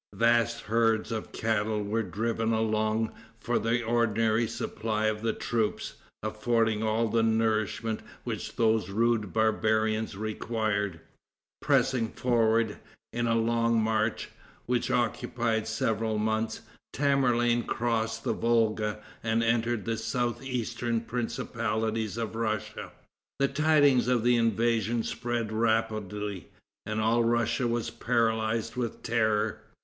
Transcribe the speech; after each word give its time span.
Vast 0.15 0.61
herds 0.61 1.11
of 1.11 1.31
cattle 1.31 1.83
were 1.83 2.01
driven 2.01 2.53
along 2.53 3.13
for 3.39 3.59
the 3.59 3.83
ordinary 3.83 4.47
supply 4.47 5.05
of 5.05 5.21
the 5.21 5.31
troops, 5.31 5.93
affording 6.23 6.81
all 6.81 7.07
the 7.07 7.21
nourishment 7.21 7.99
which 8.23 8.55
those 8.55 8.89
rude 8.89 9.31
barbarians 9.31 10.17
required. 10.17 11.01
Pressing 11.61 12.07
forward, 12.09 12.79
in 13.13 13.27
a 13.27 13.35
long 13.35 13.79
march, 13.79 14.29
which 14.65 14.89
occupied 14.89 15.67
several 15.67 16.17
months, 16.17 16.61
Tamerlane 16.93 17.61
crossed 17.65 18.23
the 18.23 18.33
Volga, 18.33 19.03
and 19.21 19.43
entered 19.43 19.85
the 19.85 19.97
south 19.97 20.43
eastern 20.43 21.01
principalities 21.01 22.17
of 22.17 22.33
Russia. 22.33 22.91
The 23.37 23.49
tidings 23.49 24.07
of 24.07 24.23
the 24.23 24.35
invasion 24.35 25.03
spread 25.03 25.51
rapidly, 25.51 26.47
and 26.87 26.99
all 26.99 27.23
Russia 27.23 27.67
was 27.67 27.91
paralyzed 27.91 28.75
with 28.75 29.03
terror. 29.03 29.61